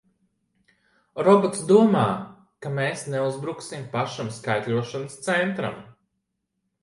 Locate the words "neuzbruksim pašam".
3.15-4.31